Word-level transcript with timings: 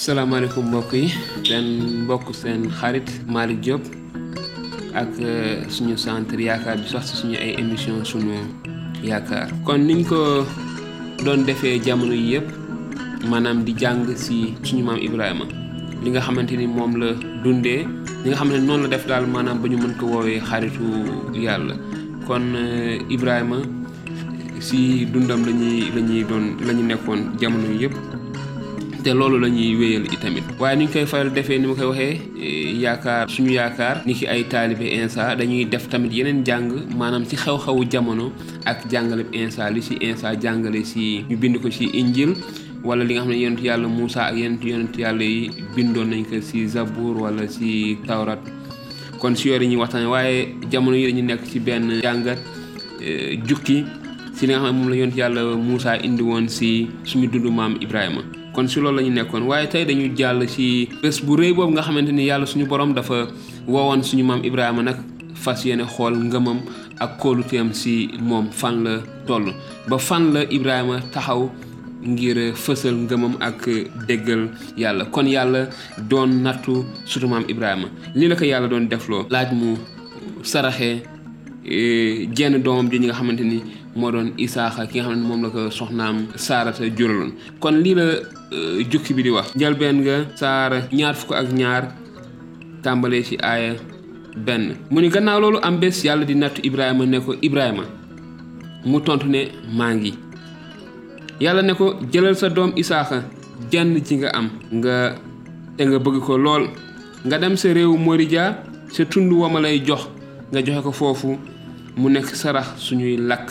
salaamaaleykum 0.00 0.64
mbokk 0.72 0.92
yi. 0.96 1.08
Seen 1.44 1.66
mbokk 2.04 2.32
seen 2.34 2.70
xarit 2.78 3.08
Malick 3.28 3.60
Diop 3.60 3.82
ak 4.96 5.12
suñu 5.68 5.94
centre 5.96 6.40
yaakaar 6.40 6.78
bi 6.80 6.88
sax 6.88 7.04
suñu 7.20 7.36
ay 7.36 7.54
émission 7.60 8.00
suñu 8.04 8.38
yaakaar. 9.04 9.48
Kon 9.64 9.84
niñ 9.86 10.04
ko 10.08 10.44
doon 11.24 11.44
defee 11.44 11.76
jamono 11.84 12.12
yi 12.16 12.32
yëpp 12.40 12.48
maanaam 13.28 13.60
di 13.64 13.72
jàng 13.76 14.08
si 14.16 14.54
suñu 14.64 14.82
maam 14.88 14.96
Ibrahima 14.98 15.44
li 16.02 16.08
nga 16.10 16.20
xamante 16.24 16.56
ni 16.56 16.66
moom 16.66 16.96
la 16.96 17.12
dundee 17.44 17.84
li 18.24 18.26
nga 18.32 18.36
xam 18.40 18.48
ne 18.56 18.58
noonu 18.58 18.82
la 18.88 18.96
def 18.96 19.04
daal 19.06 19.26
maanaam 19.28 19.60
ba 19.60 19.68
ñu 19.68 19.76
mën 19.76 19.94
ko 20.00 20.06
woowee 20.06 20.40
xaritu 20.40 20.82
yàlla. 21.36 21.74
Kon 22.26 22.56
Ibrahima 23.12 23.58
si 24.64 25.04
dundam 25.12 25.44
la 25.44 25.52
ñuy 25.52 25.92
la 25.94 26.00
ñuy 26.00 26.24
doon 26.24 26.56
la 26.66 26.72
ñu 26.72 26.82
nekkoon 26.88 27.36
jamono 27.40 27.68
yi 27.68 27.84
yëpp. 27.84 28.09
Te 29.02 29.10
loolu 29.14 29.38
la 29.38 29.48
ñuy 29.48 29.76
wéyal 29.76 30.04
itamit. 30.12 30.44
Waaye 30.58 30.76
ni 30.76 30.84
ñu 30.86 30.90
koy 30.92 31.06
faral 31.06 31.32
defee 31.32 31.58
ni 31.58 31.66
ma 31.66 31.74
koy 31.74 31.86
waxee 31.86 32.20
yaakaar 32.80 33.28
suñu 33.30 33.50
yaakaar 33.52 34.02
ni 34.06 34.14
ki 34.14 34.26
ay 34.26 34.44
taalibe 34.44 34.82
insa 34.88 35.34
dañuy 35.36 35.64
def 35.64 35.88
tamit 35.88 36.12
yeneen 36.12 36.44
jàng 36.44 36.70
maanaam 36.96 37.24
ci 37.24 37.36
xew-xewu 37.36 37.84
jamono 37.90 38.32
ak 38.66 38.88
jàngale 38.90 39.24
insa 39.32 39.70
li 39.70 39.80
si 39.82 39.94
insa 40.00 40.34
jàngale 40.38 40.84
si 40.84 41.24
ñu 41.28 41.36
bind 41.36 41.58
ko 41.62 41.70
ci 41.70 41.84
injil 41.94 42.34
wala 42.84 43.04
li 43.04 43.14
nga 43.14 43.20
xam 43.22 43.30
ne 43.30 43.36
yonent 43.40 43.62
yàlla 43.62 43.88
Moussa 43.88 44.24
ak 44.26 44.36
yonent 44.36 44.64
yonent 44.64 44.96
yàlla 44.98 45.22
yi 45.24 45.50
bindoon 45.76 46.08
nañ 46.10 46.24
ko 46.24 46.40
si 46.40 46.66
Zabour 46.68 47.22
wala 47.22 47.48
si 47.48 47.96
Tawrat 48.06 48.40
kon 49.18 49.34
si 49.34 49.48
yooyu 49.48 49.66
ñuy 49.68 49.76
waxtaan 49.76 50.06
waaye 50.06 50.54
jamono 50.70 50.96
yi 50.96 51.06
dañu 51.12 51.22
nekk 51.24 51.44
ci 51.44 51.58
benn 51.60 52.00
jàngat 52.02 52.38
jukki 53.46 53.84
si 54.40 54.46
li 54.48 54.54
nga 54.56 54.64
xam 54.64 54.76
moom 54.76 54.88
la 54.88 54.96
yonent 54.96 55.16
yàlla 55.20 55.42
Moussa 55.56 55.96
indi 56.00 56.22
woon 56.22 56.48
si 56.48 56.88
suñu 57.04 57.28
dundu 57.28 57.50
maam 57.52 57.76
Ibrahima. 57.78 58.22
Kon 58.54 58.66
si 58.68 58.80
loolu 58.80 58.96
la 58.96 59.02
ñu 59.02 59.10
nekkoon. 59.12 59.42
Waaye 59.44 59.68
tey 59.68 59.84
dañu 59.84 60.16
jàll 60.16 60.48
ci 60.48 60.88
bés 61.02 61.20
bu 61.22 61.36
rëy 61.36 61.52
boobu 61.52 61.72
nga 61.72 61.82
xamante 61.82 62.08
ni 62.10 62.24
yàlla 62.24 62.46
suñu 62.46 62.64
borom 62.66 62.94
dafa 62.94 63.28
woowoon 63.68 64.02
suñu 64.02 64.24
maam 64.24 64.40
Ibrahima 64.42 64.82
nag 64.82 64.96
fas 65.34 65.60
yéene 65.66 65.84
xool 65.84 66.14
ngëmam 66.16 66.58
ak 66.98 67.20
si 67.74 68.08
moom 68.18 68.48
fan 68.50 68.82
la 68.82 69.00
toll. 69.26 69.52
Ba 69.88 69.98
fan 69.98 70.32
la 70.32 70.40
Ibrahima 70.50 71.00
taxaw 71.12 71.50
ngir 72.02 72.54
fësal 72.54 72.94
ngëmam 72.96 73.36
ak 73.40 73.68
déggal 74.08 74.48
yàlla. 74.78 75.04
Kon 75.12 75.26
yàlla 75.26 75.68
doon 76.08 76.40
nattu 76.42 76.84
suñu 77.04 77.28
maam 77.28 77.44
Ibrahima. 77.46 77.88
Lii 78.14 78.28
la 78.28 78.36
ko 78.36 78.44
yàlla 78.44 78.68
doon 78.68 78.88
defloo. 78.88 79.26
Laaj 79.28 79.52
mu 79.52 79.76
saraxee 80.42 81.02
jenn 82.34 82.62
doomam 82.62 82.88
ji 82.90 82.98
nga 83.00 83.12
xamante 83.12 83.44
ni 83.44 83.60
moo 84.00 84.10
doon 84.14 84.28
isaaxa 84.44 84.86
ki 84.90 84.98
nga 84.98 85.08
xam 85.08 85.18
ne 85.20 85.26
moom 85.28 85.42
la 85.44 85.48
ko 85.54 85.60
soxnaam 85.78 86.16
saarata 86.46 86.84
juraloon. 86.96 87.32
Kon 87.60 87.76
lii 87.84 87.94
la 88.00 88.06
jukki 88.90 89.12
bi 89.14 89.22
di 89.22 89.30
wax. 89.30 89.46
Njëlbeen 89.56 89.96
nga 90.04 90.16
saara 90.40 90.78
ñaar 90.98 91.14
fukk 91.20 91.32
ak 91.40 91.48
ñaar 91.60 91.82
tàmbalee 92.82 93.22
ci 93.28 93.36
aaya 93.42 93.74
benn. 94.46 94.64
Mu 94.90 95.00
ni 95.00 95.08
gannaaw 95.08 95.40
loolu 95.40 95.58
am 95.62 95.76
bés 95.80 95.96
yàlla 96.04 96.24
di 96.24 96.34
nattu 96.34 96.60
ibrahima 96.64 97.04
ne 97.06 97.18
ko 97.20 97.34
ibrahima 97.42 97.84
mu 98.84 99.00
tontu 99.00 99.26
ne 99.28 99.40
maa 99.78 99.94
ngi. 99.94 100.12
Yàlla 101.40 101.62
ne 101.62 101.72
ko 101.74 101.86
jëlal 102.12 102.36
sa 102.36 102.48
doom 102.48 102.72
isaaxa 102.76 103.22
jenn 103.70 103.96
ji 104.06 104.14
nga 104.16 104.28
am 104.38 104.48
nga 104.72 105.14
te 105.76 105.82
nga 105.84 105.98
bëgg 105.98 106.20
ko 106.26 106.36
lool. 106.38 106.64
Nga 107.24 107.38
dem 107.38 107.56
sa 107.56 107.68
réew 107.72 107.96
Moridia 107.98 108.62
sa 108.92 109.04
tund 109.04 109.32
wa 109.32 109.48
ma 109.48 109.60
lay 109.60 109.78
jox 109.84 110.08
nga 110.52 110.60
joxe 110.64 110.82
ko 110.82 110.92
foofu 110.92 111.38
mu 111.96 112.08
nekk 112.08 112.28
sarax 112.34 112.68
suñuy 112.78 113.16
lakk 113.16 113.48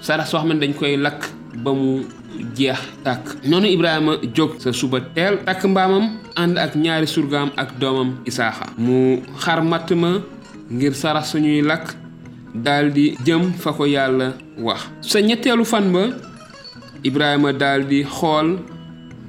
sarax 0.00 0.30
soo 0.30 0.38
xam 0.40 0.58
dañ 0.60 0.72
koy 0.74 0.96
lakk 0.96 1.20
ba 1.64 1.72
mu 1.72 2.04
jeex 2.56 2.78
tàkk. 3.04 3.44
Noonu 3.48 3.66
Ibrahima 3.68 4.12
jóg 4.34 4.60
sa 4.62 4.72
suba 4.72 5.00
teel 5.14 5.38
takk 5.44 5.64
mbaamam 5.64 6.06
ànd 6.36 6.58
ak 6.58 6.74
ñaari 6.76 7.06
surgaam 7.06 7.50
ak 7.56 7.78
doomam 7.78 8.10
Isaaxa. 8.26 8.66
Mu 8.78 9.20
xar 9.38 9.62
matt 9.62 9.90
ma 9.92 10.20
ngir 10.70 10.94
sarax 10.94 11.30
suñuy 11.32 11.62
lakk 11.62 11.94
daldi 12.54 13.16
jëm 13.26 13.52
fa 13.62 13.72
ko 13.72 13.84
yàlla 13.86 14.34
wax. 14.58 14.80
Sa 15.00 15.20
ñetteelu 15.20 15.64
fan 15.64 15.92
ba 15.92 16.04
Ibrahima 17.04 17.52
daldi 17.52 18.04
xool 18.04 18.58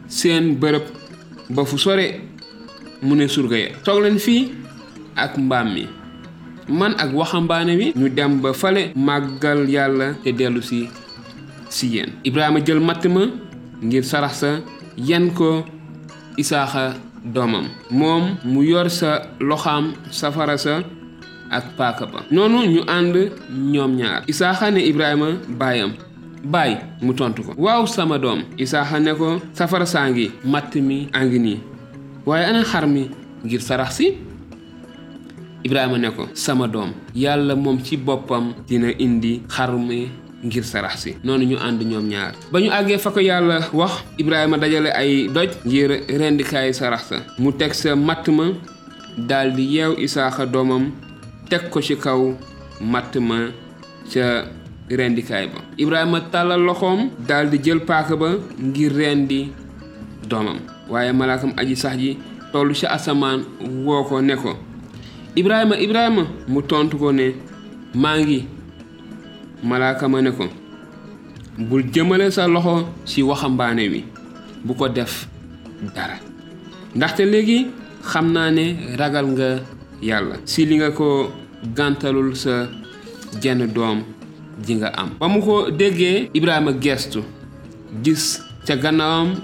seen 0.07 0.56
bërëb 0.59 0.85
ba 1.50 1.66
fu 1.66 1.78
sore 1.78 2.07
mu 3.01 3.16
ne 3.16 3.28
surga 3.28 3.57
ya. 3.57 3.69
Toog 3.84 4.01
leen 4.03 4.19
fii 4.19 4.51
ak 5.16 5.38
mbaam 5.38 5.74
mi 5.74 5.85
man 6.69 6.94
ak 6.97 7.13
waxambaane 7.13 7.73
wi 7.79 7.88
ñu 7.95 8.09
dem 8.09 8.41
ba 8.41 8.53
fale 8.53 8.91
màggal 8.95 9.69
yàlla 9.69 10.13
te 10.23 10.31
dellu 10.31 10.61
si 10.61 10.89
si 11.69 11.88
yéen. 11.95 12.11
Ibrahima 12.23 12.59
jël 12.66 12.79
matt 12.79 13.05
ma 13.07 13.23
ngir 13.81 14.03
sarax 14.03 14.33
sa 14.41 14.59
yen 14.97 15.31
ko 15.33 15.66
isaaxa 16.38 16.94
doomam. 17.25 17.66
Moom 17.89 18.38
mu 18.44 18.61
yor 18.63 18.89
sa 18.89 19.21
loxaam 19.39 19.94
safara 20.11 20.57
sa 20.57 20.83
ak 21.50 21.75
paaka 21.77 22.05
ba. 22.05 22.19
Noonu 22.31 22.66
ñu 22.67 22.81
ànd 22.88 23.16
ñoom 23.73 23.95
ñaar. 23.95 24.23
Isaaxa 24.27 24.71
ne 24.71 24.79
Ibrahima 24.85 25.27
baayam. 25.50 25.94
Baay 26.44 26.77
mu 27.01 27.13
tontu 27.13 27.44
ko. 27.44 27.53
Waaw 27.57 27.85
sama 27.85 28.17
doom. 28.17 28.41
Isaaxa 28.57 29.00
ne 29.00 29.13
ko 29.13 29.39
safara 29.53 29.85
saa 29.85 30.09
ngi 30.09 30.31
matt 30.44 30.75
mi 30.75 31.07
ana 32.27 32.63
xar 32.63 32.85
mi 32.88 33.09
ngir 33.45 33.61
sarax 33.61 33.91
si 33.97 34.17
Ibrahima 35.63 35.97
ne 35.97 36.09
ko 36.11 36.27
sama 36.33 36.67
doom 36.67 36.91
yàlla 37.16 37.55
moom 37.55 37.79
ci 37.83 37.97
boppam 37.97 38.53
dina 38.67 38.89
indi 38.97 39.41
xar 39.47 39.72
mi 39.77 40.09
ngir 40.44 40.63
sarax 40.66 40.95
si. 41.05 41.11
Noonu 41.23 41.45
ñu 41.45 41.57
ànd 41.57 41.81
ñoom 41.85 42.07
ñaar. 42.09 42.33
Ba 42.51 42.59
ñu 42.59 42.69
àggee 42.72 42.97
fa 42.97 43.11
ko 43.11 43.19
yàlla 43.19 43.69
wax 43.73 44.03
Ibrahima 44.17 44.57
dajale 44.57 44.89
ay 44.91 45.27
doj 45.29 45.50
ngir 45.66 45.89
rendikaay 46.09 46.73
sarax 46.73 47.03
sa. 47.09 47.17
Mu 47.38 47.51
teg 47.53 47.73
sa 47.73 47.95
matt 47.95 48.27
ma 48.29 48.50
daldi 49.17 49.63
yeew 49.77 49.94
Isaaxa 50.01 50.45
doomam 50.45 50.91
teg 51.50 51.69
ko 51.69 51.81
ci 51.81 51.95
kaw 51.95 52.33
matt 52.81 53.16
ma 53.17 53.51
ca 54.11 54.45
rendikaay 54.89 55.45
ba. 55.53 55.61
Ibrahima 55.77 56.21
tàllal 56.31 56.61
loxoom 56.66 57.09
daldi 57.27 57.57
jël 57.63 57.79
paaka 57.85 58.16
ba 58.17 58.33
ngir 58.59 58.91
rendi 58.97 59.51
doomam. 60.27 60.57
Waaye 60.89 61.13
malaakam 61.13 61.53
aji 61.57 61.75
sax 61.75 61.95
ji 61.97 62.17
tollu 62.51 62.73
ci 62.73 62.85
asamaan 62.85 63.45
woo 63.85 64.21
ne 64.21 64.35
ko 64.35 64.57
Ibrahima 65.36 65.75
Ibrahima 65.80 66.24
mu 66.47 66.62
tontu 66.62 66.97
ko 67.00 67.12
ne 67.12 67.31
maa 67.96 68.18
ngi 68.19 68.40
malaaka 69.64 70.08
ma 70.12 70.19
ne 70.22 70.31
ko 70.31 70.46
bul 71.58 71.84
jëmale 71.94 72.31
sa 72.31 72.47
loxo 72.47 72.88
ci 73.06 73.22
waxambaane 73.24 73.88
wi 73.92 74.02
bu 74.66 74.74
ko 74.75 74.88
def 74.90 75.28
dara. 75.96 76.18
Ndaxte 76.96 77.22
léegi 77.25 77.68
xam 78.03 78.31
naa 78.34 78.50
ne 78.52 78.66
ragal 79.00 79.25
nga 79.31 79.50
yàlla. 80.02 80.36
Ci 80.46 80.66
li 80.66 80.75
nga 80.78 80.92
ko 80.92 81.31
gàntalul 81.78 82.36
sa 82.36 82.68
jenn 83.42 83.68
doom 83.74 84.03
nga 84.68 84.90
am. 85.02 85.09
Ba 85.19 85.28
mu 85.28 85.40
ko 85.42 85.72
déggee 85.72 86.30
Ibrahima 86.34 86.74
gestu 86.74 87.24
gis 88.03 88.42
ca 88.68 88.75
gannaawam 88.75 89.36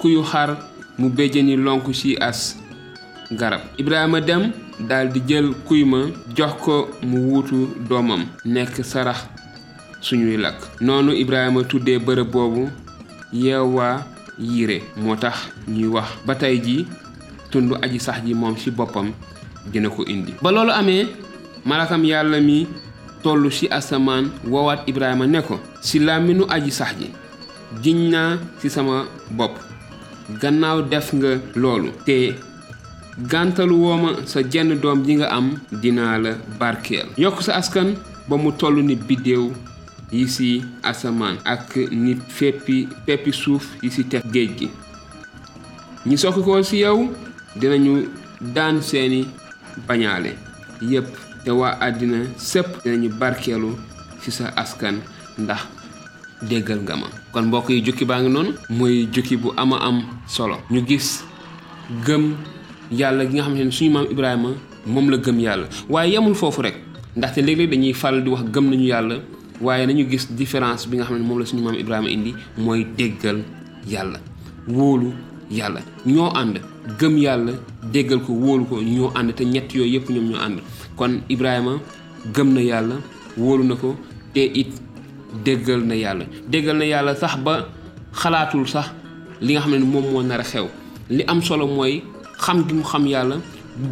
kuyu 0.00 0.22
xar 0.22 0.50
mu 0.98 1.08
lonk 1.56 1.92
ci 1.92 2.16
as 2.20 2.56
garab. 3.32 3.60
Ibrahima 3.78 4.20
dem 4.20 4.52
daldi 4.80 5.20
jël 5.26 5.50
kuy 5.66 5.84
ma 5.84 6.06
jox 6.36 6.52
ko 6.62 6.88
mu 7.02 7.18
wuutu 7.30 7.68
doomam 7.88 8.24
nekk 8.44 8.84
sarax 8.84 9.26
suñuy 10.00 10.36
lakk. 10.36 10.56
Noonu 10.80 11.12
Ibrahima 11.16 11.64
tuddee 11.64 11.98
bërëb 11.98 12.30
boobu 12.30 12.68
yeewaa 13.32 14.04
yiire 14.38 14.82
moo 14.96 15.16
tax 15.16 15.48
ñuy 15.68 15.86
wax. 15.88 16.08
Ba 16.26 16.34
ji 16.40 16.86
tund 17.50 17.72
aji 17.82 17.98
sax 18.00 18.22
ji 18.24 18.34
moom 18.34 18.56
ci 18.56 18.70
boppam 18.70 19.12
dina 19.72 19.88
ko 19.88 20.04
indi. 20.06 20.34
Ba 20.42 20.50
loolu 20.52 20.70
amee 20.72 21.06
malakam 21.64 22.04
yàlla 22.04 22.40
mi 22.40 22.66
tollu 23.22 23.50
ci 23.50 23.68
asamaan 23.70 24.30
woowaat 24.46 24.86
Ibrahima 24.88 25.26
ne 25.26 25.40
ko 25.42 25.58
ci 25.82 25.98
làmminu 25.98 26.44
aji 26.48 26.70
sax 26.70 26.94
ji 26.98 27.10
giñ 27.82 28.10
naa 28.10 28.38
ci 28.60 28.68
sama 28.70 29.06
bopp. 29.30 29.56
Gannaaw 30.40 30.82
def 30.88 31.12
nga 31.14 31.36
loolu. 31.54 31.90
Te 32.06 32.34
gàntalu 33.18 33.74
wooma 33.78 34.10
sa 34.26 34.42
jenn 34.42 34.74
doom 34.80 35.04
ji 35.06 35.14
nga 35.16 35.28
am 35.30 35.58
dinaa 35.70 36.18
la 36.18 36.30
barkeel. 36.58 37.06
Yokk 37.16 37.42
sa 37.42 37.54
askan 37.60 37.94
ba 38.28 38.36
mu 38.36 38.52
toll 38.52 38.82
ni 38.82 38.96
biddéew 38.96 39.52
yi 40.12 40.26
ci 40.28 40.62
asamaan 40.82 41.38
ak 41.44 41.76
nit 41.90 42.20
feppi 42.28 42.88
peppi 43.06 43.32
suuf 43.32 43.76
yi 43.82 43.90
ci 43.90 44.04
tef 44.04 44.24
géej 44.32 44.50
gi. 44.58 44.68
Ñi 46.06 46.16
sokk 46.18 46.42
ko 46.44 46.62
ci 46.62 46.78
yow 46.84 47.10
dinañu 47.56 48.08
daan 48.40 48.82
seeni 48.82 49.26
bañaale. 49.86 50.34
Yépp 50.82 51.06
te 51.44 51.50
waa 51.50 51.78
àddina 51.80 52.18
sépp 52.36 52.82
dinañu 52.84 53.08
barkeelu 53.18 53.70
ci 54.22 54.30
sa 54.30 54.52
askan 54.56 54.96
ndax 55.38 55.62
déggal 56.42 56.80
nga 56.82 56.96
ma. 56.96 57.06
Kon 57.32 57.46
mbokk 57.46 57.70
yi 57.70 57.80
jukki 57.84 58.04
baa 58.04 58.20
ngi 58.20 58.30
noonu 58.30 58.52
jukki 59.12 59.36
bu 59.36 59.52
ama 59.56 59.76
am 59.80 60.02
solo. 60.26 60.56
Ñu 60.70 60.84
gis 60.86 61.24
gëm 62.06 62.34
yàlla 62.90 63.24
gi 63.26 63.34
nga 63.36 63.42
xamante 63.44 63.64
ne 63.64 63.70
suñu 63.70 63.90
maam 63.90 64.06
Ibrahima 64.10 64.48
moom 64.86 65.10
la 65.10 65.16
gëm 65.18 65.38
yàlla. 65.40 65.66
Waaye 65.88 66.12
yemul 66.12 66.34
foofu 66.34 66.62
rek 66.62 66.74
ndaxte 67.16 67.38
léeg-léeg 67.42 67.70
dañuy 67.70 67.92
faral 67.94 68.22
di 68.22 68.30
wax 68.30 68.42
gëm 68.52 68.70
nañu 68.70 68.84
yàlla 68.86 69.16
waaye 69.60 69.86
nañu 69.86 70.08
gis 70.10 70.28
différence 70.32 70.86
bi 70.88 70.96
nga 70.96 71.04
xam 71.04 71.18
ne 71.18 71.24
moom 71.24 71.38
la 71.38 71.44
suñu 71.46 71.62
maam 71.62 71.74
Ibrahima 71.76 72.08
indi 72.10 72.34
mooy 72.58 72.86
déggal 72.96 73.42
yàlla 73.86 74.18
wóolu 74.68 75.12
yàlla. 75.50 75.80
Ñoo 76.06 76.30
ànd 76.34 76.60
gëm 76.98 77.16
yàlla 77.18 77.52
déggal 77.92 78.20
ko 78.20 78.32
wóolu 78.32 78.64
ko 78.66 78.80
ñoo 78.82 79.12
ànd 79.14 79.34
te 79.34 79.44
ñett 79.44 79.72
yooyu 79.74 79.94
yëpp 79.94 80.10
ñoom 80.10 80.28
ñoo 80.30 80.38
ànd. 80.40 80.58
Kon 80.96 81.20
Ibrahima 81.28 81.78
gëm 82.34 82.52
na 82.54 82.60
yàlla 82.62 82.94
wóolu 83.36 83.64
na 83.64 83.74
ko 83.76 83.96
te 84.32 84.40
it 84.54 84.72
déggal 85.44 85.84
na 85.86 85.94
yàlla. 85.96 86.24
Déggal 86.48 86.76
na 86.78 86.84
yàlla 86.84 87.14
sax 87.14 87.36
ba 87.38 87.68
xalaatul 88.12 88.66
sax 88.68 88.90
li 89.40 89.52
nga 89.54 89.60
xam 89.60 89.72
ne 89.72 89.84
moom 89.84 90.04
moo 90.12 90.22
nar 90.22 90.40
a 90.40 90.44
xew. 90.44 90.66
Li 91.10 91.22
am 91.26 91.42
solo 91.42 91.66
mooy 91.66 92.02
xam 92.44 92.58
gi 92.68 92.74
mu 92.74 92.82
xam 92.84 93.06
yàlla 93.06 93.36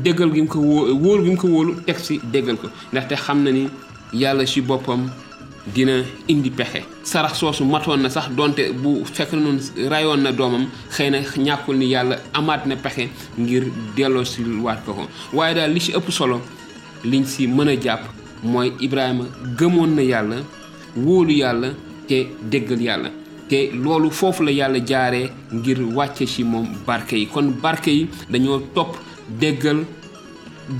déggal 0.05 0.31
gi 0.35 0.43
mu 0.43 0.49
ko 0.49 0.59
wó 0.59 0.93
wóolu 1.03 1.23
gi 1.25 1.31
mu 1.31 1.37
ko 1.37 1.47
wóolu 1.49 1.73
teg 1.87 1.99
si 1.99 2.21
déggal 2.33 2.57
ko 2.57 2.69
ndaxte 2.93 3.15
xam 3.25 3.43
na 3.45 3.51
ni 3.51 3.69
yàlla 4.13 4.47
si 4.47 4.61
boppam 4.61 5.11
dina 5.75 6.03
indi 6.29 6.51
pexe 6.51 6.83
sarax 7.03 7.35
soosu 7.39 7.65
matoon 7.65 7.99
na 8.03 8.09
sax 8.11 8.29
donte 8.37 8.73
bu 8.83 9.05
fekk 9.05 9.33
noonu 9.33 9.61
rayoon 9.91 10.19
na 10.23 10.33
doomam 10.33 10.67
xëy 10.91 11.11
na 11.11 11.19
ñàkkul 11.47 11.77
ni 11.77 11.87
yàlla 11.87 12.17
amaat 12.35 12.67
na 12.67 12.77
pexe 12.77 13.09
ngir 13.39 13.65
delloo 13.97 14.25
si 14.25 14.43
waat 14.65 14.85
ko 14.85 14.93
ko 14.95 15.03
waaye 15.33 15.55
daal 15.55 15.73
li 15.73 15.81
si 15.81 15.93
ëpp 15.93 16.11
solo 16.11 16.41
liñ 17.05 17.25
si 17.25 17.47
mën 17.47 17.69
a 17.69 17.77
jàpp 17.81 18.03
mooy 18.43 18.73
Ibrahima 18.81 19.25
gëmoon 19.59 19.95
na 19.95 20.03
yàlla 20.03 20.37
wóolu 20.97 21.33
yàlla 21.33 21.69
te 22.09 22.27
déggal 22.51 22.81
yàlla 22.83 23.11
te 23.49 23.71
loolu 23.73 24.11
foofu 24.11 24.43
la 24.45 24.51
yàlla 24.53 24.79
jaaree 24.85 25.31
ngir 25.53 25.81
wàcce 25.95 26.27
ci 26.27 26.45
moom 26.45 26.67
barke 26.87 27.13
yi. 27.17 27.27
Kon 27.27 27.53
barke 27.63 27.89
yi 27.91 28.09
dañoo 28.31 28.61
topp 28.75 28.97
déggal 29.41 29.85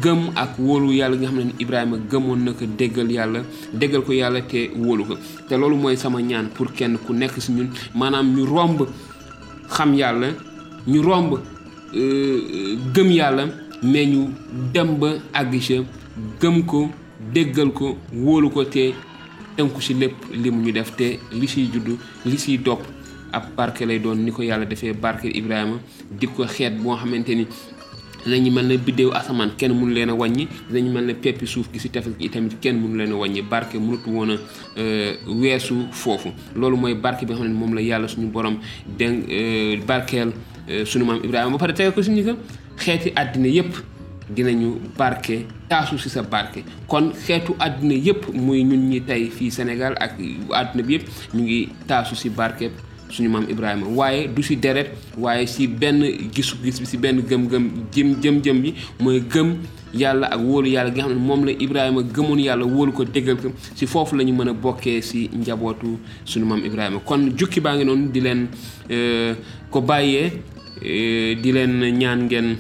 gëm 0.03 0.31
ak 0.37 0.59
wóolu 0.59 0.93
yàlla 0.93 1.17
nga 1.17 1.27
xam 1.27 1.37
ne 1.39 1.53
Ibrahima 1.59 1.97
gëmoon 2.11 2.45
na 2.45 2.53
ko 2.53 2.65
déggal 2.79 3.11
yàlla 3.11 3.41
déggal 3.73 4.03
ko 4.03 4.13
yàlla 4.13 4.41
te 4.43 4.71
wóolu 4.77 5.05
ko. 5.05 5.15
Te 5.49 5.57
loolu 5.57 5.77
mooy 5.77 5.97
sama 5.97 6.21
ñaan 6.23 6.49
pour 6.55 6.73
kenn 6.73 6.99
ku 6.99 7.13
nekk 7.13 7.39
ci 7.41 7.53
ñun. 7.53 7.71
Maanaam 7.95 8.35
ñu 8.35 8.45
romb 8.47 8.87
xam 9.69 9.95
yàlla 9.95 10.29
ñu 10.87 11.03
romb 11.03 11.39
gëm 12.95 13.11
yàlla 13.11 13.47
mais 13.83 14.07
ñu 14.07 14.31
dem 14.73 14.99
ba 14.99 15.15
àgg 15.33 15.55
gëm 16.41 16.65
ko 16.67 16.89
déggal 17.33 17.73
ko 17.73 17.97
wóolu 18.15 18.51
ko 18.51 18.65
te 18.65 18.93
tënku 19.57 19.81
ci 19.81 19.95
lépp 19.95 20.15
li 20.33 20.51
mu 20.51 20.63
ñu 20.65 20.73
def 20.73 20.95
te 20.97 21.19
li 21.33 21.47
ciy 21.47 21.69
judd 21.73 21.97
li 22.25 22.39
ciy 22.39 22.59
topp 22.63 22.83
ab 23.33 23.45
barke 23.57 23.83
lay 23.87 23.99
doon 23.99 24.17
ni 24.25 24.31
ko 24.31 24.43
yàlla 24.43 24.65
defee 24.67 24.93
barke 24.93 25.25
Ibrahima 25.27 25.79
di 26.11 26.27
ko 26.27 26.45
xeet 26.47 26.77
boo 26.83 26.97
xamante 26.97 27.31
ni 27.35 27.47
dinañu 28.25 28.53
mel 28.53 28.67
ne 28.67 28.77
biddéew 28.79 29.11
asamaan 29.13 29.51
kenn 29.57 29.73
mënu 29.75 29.93
leen 29.95 30.11
a 30.11 30.15
wàññi 30.15 30.47
dinañu 30.71 30.93
mel 30.93 31.05
ne 31.07 31.15
peppi 31.15 31.47
suuf 31.47 31.67
gi 31.73 31.79
ci 31.81 31.89
tefes 31.91 32.13
gi 32.19 32.27
itamit 32.27 32.61
kenn 32.61 32.77
mënu 32.81 32.97
leen 32.97 33.13
a 33.13 33.17
wàññi 33.17 33.43
barke 33.43 33.75
mënut 33.79 34.07
woon 34.07 34.31
a 34.31 34.37
weesu 35.27 35.75
foofu. 35.91 36.29
Loolu 36.55 36.77
mooy 36.77 36.95
barke 36.95 37.25
bi 37.27 37.33
nga 37.33 37.41
xam 37.41 37.49
ne 37.49 37.55
moom 37.59 37.75
la 37.75 37.81
yàlla 37.81 38.07
suñu 38.09 38.29
borom 38.31 38.59
den 38.87 39.25
barkeel 39.87 40.33
suñu 40.85 41.05
maam 41.05 41.19
Ibrahima. 41.25 41.51
Ba 41.51 41.59
pare 41.59 41.73
tege 41.75 41.93
ko 41.93 42.01
suñu 42.03 42.23
ko 42.23 42.37
xeeti 42.77 43.11
àddina 43.17 43.49
yépp 43.49 43.75
dinañu 44.35 44.81
barke 44.99 45.47
taasu 45.69 45.99
ci 45.99 46.09
sa 46.09 46.23
barke. 46.23 46.65
Kon 46.87 47.13
xeetu 47.15 47.55
àddina 47.59 47.95
yépp 47.95 48.29
muy 48.35 48.63
ñun 48.65 48.89
ñi 48.91 49.01
tey 49.03 49.31
fii 49.31 49.51
Sénégal 49.51 49.95
ak 50.01 50.15
àddina 50.53 50.83
bi 50.83 50.93
yépp 50.95 51.09
ñu 51.35 51.43
ngi 51.43 51.69
taasu 51.87 52.15
ci 52.15 52.29
barke 52.31 52.71
suñu 53.11 53.29
maam 53.29 53.45
Ibrahima. 53.49 53.87
Waaye 53.87 54.29
du 54.29 54.43
ci 54.43 54.57
deret 54.57 54.91
waaye 55.19 55.47
ci 55.47 55.67
benn 55.69 56.03
gisu-gis 56.33 56.81
bi 56.81 56.87
ci 56.87 56.97
benn 56.97 57.21
gëm-gëm 57.21 57.69
jëm 57.93 58.15
jëm-jëm 58.23 58.61
bi 58.63 58.75
mooy 59.01 59.21
gëm 59.21 59.57
yàlla 59.93 60.29
ak 60.33 60.41
wóolu 60.41 60.69
yàlla 60.71 60.91
gi 60.91 61.01
nga 61.01 61.09
xam 61.09 61.19
ne 61.19 61.21
moom 61.27 61.45
la 61.45 61.53
Ibrahima 61.53 62.01
gëmoon 62.03 62.39
yàlla 62.41 62.65
wóolu 62.65 62.93
ko 62.93 63.05
déggal 63.05 63.37
ko. 63.37 63.53
Ci 63.75 63.87
foofu 63.87 64.17
la 64.17 64.25
ñu 64.25 64.33
mën 64.33 64.49
a 64.49 64.53
bokkee 64.55 65.03
ci 65.03 65.29
njabootu 65.37 65.99
suñu 66.25 66.47
maam 66.47 66.65
Ibrahima. 66.65 67.01
Kon 67.05 67.29
jukki 67.37 67.61
baa 67.61 67.77
ngi 67.77 67.85
noonu 67.85 68.09
di 68.11 68.21
leen 68.21 68.49
ko 69.71 69.81
bàyyee 69.83 70.33
di 70.81 71.53
leen 71.53 71.81
ñaan 71.99 72.25
ngeen 72.25 72.57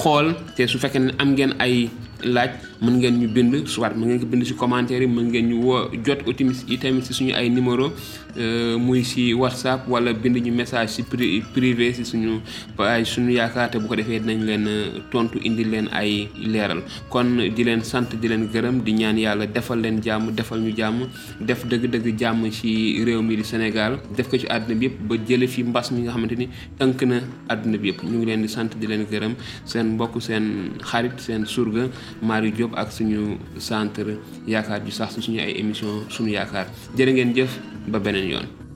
xool 0.00 0.34
te 0.56 0.66
su 0.66 0.78
fekkee 0.82 1.00
ne 1.02 1.12
am 1.22 1.32
ngeen 1.34 1.52
ay 1.64 1.88
laaj 2.22 2.50
mën 2.80 2.94
ngeen 2.98 3.18
ñu 3.20 3.28
bind 3.28 3.66
soit 3.66 3.94
mën 3.96 4.06
ngeen 4.06 4.20
ko 4.20 4.26
bind 4.26 4.44
ci 4.44 4.54
commentaire 4.54 5.02
yi 5.02 5.08
mën 5.08 5.28
ngeen 5.30 5.48
ñu 5.48 5.56
woo 5.62 5.88
jot 6.04 6.20
otimis 6.26 6.64
yi 6.68 6.78
tamit 6.78 7.02
ci 7.04 7.12
suñu 7.12 7.32
ay 7.34 7.50
numéro 7.50 7.92
muy 8.78 9.02
ci 9.04 9.34
whatsapp 9.34 9.88
wala 9.88 10.12
bind 10.12 10.36
ñu 10.36 10.52
message 10.52 10.90
ci 10.94 11.02
privé 11.02 11.92
ci 11.92 12.04
suñu 12.04 12.40
page 12.76 13.04
suñu 13.06 13.30
yaakaar 13.32 13.70
te 13.70 13.78
bu 13.78 13.88
ko 13.88 13.96
defee 13.96 14.20
dinañ 14.20 14.44
leen 14.44 14.66
tontu 15.10 15.38
indi 15.42 15.64
leen 15.64 15.88
ay 15.92 16.28
leeral. 16.38 16.82
Kon 17.08 17.36
di 17.54 17.64
leen 17.64 17.82
sant 17.82 18.14
di 18.20 18.28
leen 18.28 18.46
gërëm 18.52 18.82
di 18.84 18.92
ñaan 18.92 19.18
yàlla 19.18 19.46
defal 19.46 19.80
leen 19.80 20.00
jàmm 20.02 20.30
defal 20.34 20.60
ñu 20.60 20.72
jàmm 20.76 21.08
def 21.40 21.64
dëgg-dëgg 21.66 22.16
jàmm 22.18 22.50
ci 22.50 23.02
réew 23.04 23.22
mi 23.22 23.36
di 23.36 23.42
Sénégal 23.44 23.98
def 24.16 24.28
ko 24.28 24.38
ci 24.38 24.46
àdduna 24.46 24.78
bi 24.78 24.86
yëpp 24.86 25.00
ba 25.08 25.16
jële 25.26 25.46
fi 25.48 25.62
mbas 25.64 25.90
mi 25.90 26.02
nga 26.02 26.12
xamante 26.12 26.36
ni 26.36 26.48
tënk 26.78 27.02
na 27.04 27.20
àdduna 27.48 27.76
bi 27.78 27.88
yëpp 27.88 28.02
ñu 28.04 28.18
ngi 28.18 28.26
leen 28.26 28.42
di 28.42 28.48
sant 28.48 28.70
di 28.78 28.86
leen 28.86 29.04
gërëm 29.10 29.34
seen 29.64 29.94
mbokk 29.94 30.20
seen 30.22 30.70
xarit 30.82 31.18
seen 31.18 31.44
surga 31.46 31.88
Marie 32.22 32.52
Diop 32.68 32.76
ak 32.76 32.92
suñu 32.92 33.40
centre 33.56 34.20
yaakaar 34.46 34.84
ju 34.84 34.92
sax 34.92 35.16
suñu 35.24 35.40
ay 35.40 35.56
émission 35.56 36.04
suñu 36.12 36.32
yaakaar. 36.36 36.66
Jërë 36.96 37.12
ngeen 37.16 37.34
jëf 37.36 37.52
ba 37.88 37.98
beneen 37.98 38.28
yoon 38.28 38.67